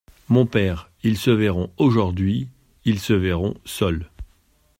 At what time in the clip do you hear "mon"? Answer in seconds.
0.29-0.47